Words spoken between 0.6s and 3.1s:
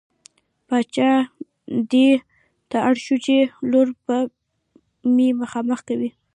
باچا دې ته اړ